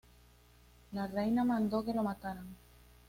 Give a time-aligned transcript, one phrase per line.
[0.93, 2.55] La reina mandó que lo mataran.